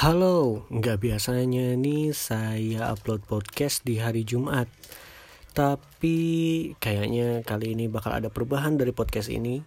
[0.00, 4.64] Halo, nggak biasanya nih saya upload podcast di hari Jumat.
[5.52, 6.16] Tapi
[6.80, 9.60] kayaknya kali ini bakal ada perubahan dari podcast ini.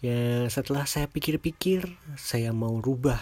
[0.00, 1.84] Ya setelah saya pikir-pikir,
[2.16, 3.20] saya mau rubah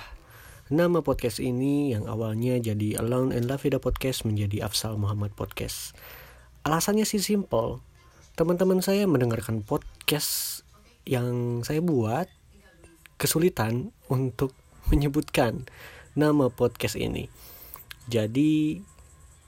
[0.70, 5.98] Nama podcast ini yang awalnya jadi Alone and La Vida Podcast menjadi Afsal Muhammad Podcast.
[6.62, 7.82] Alasannya sih simple.
[8.38, 10.62] Teman-teman saya mendengarkan podcast
[11.02, 12.30] yang saya buat
[13.18, 14.54] kesulitan untuk
[14.94, 15.66] menyebutkan
[16.20, 17.32] nama podcast ini.
[18.04, 18.76] Jadi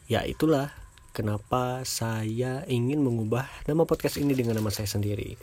[0.08, 0.72] ya itulah
[1.12, 5.36] kenapa saya ingin mengubah nama podcast ini dengan nama saya sendiri.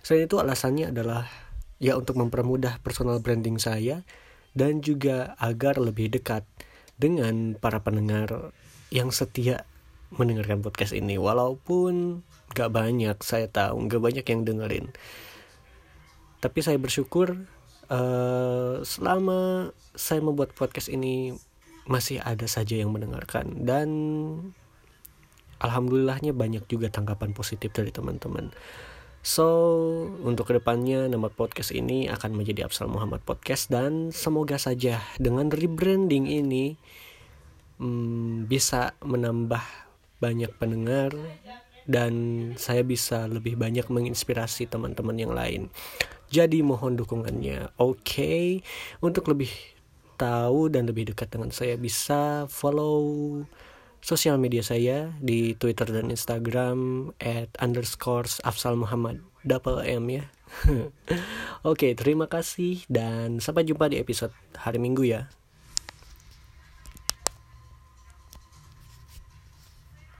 [0.00, 1.28] Selain itu alasannya adalah
[1.76, 4.00] ya untuk mempermudah personal branding saya
[4.56, 6.48] dan juga agar lebih dekat
[6.96, 8.54] dengan para pendengar
[8.88, 9.66] yang setia
[10.14, 12.22] mendengarkan podcast ini walaupun
[12.54, 14.86] gak banyak saya tahu gak banyak yang dengerin
[16.38, 17.34] tapi saya bersyukur
[17.90, 18.53] uh,
[18.84, 21.34] selama saya membuat podcast ini
[21.84, 23.88] masih ada saja yang mendengarkan dan
[25.60, 28.52] alhamdulillahnya banyak juga tanggapan positif dari teman-teman.
[29.24, 29.48] So,
[30.20, 35.48] untuk ke depannya nama podcast ini akan menjadi Absal Muhammad Podcast dan semoga saja dengan
[35.48, 36.76] rebranding ini
[37.80, 39.64] hmm, bisa menambah
[40.20, 41.16] banyak pendengar
[41.88, 42.12] dan
[42.60, 45.72] saya bisa lebih banyak menginspirasi teman-teman yang lain.
[46.34, 47.78] Jadi mohon dukungannya.
[47.78, 48.42] Oke, okay?
[48.98, 49.54] untuk lebih
[50.18, 53.38] tahu dan lebih dekat dengan saya bisa follow
[54.02, 60.26] sosial media saya di Twitter dan Instagram at underscores Afsal Muhammad double M ya.
[60.66, 60.90] Oke,
[61.62, 65.30] okay, terima kasih dan sampai jumpa di episode hari Minggu ya.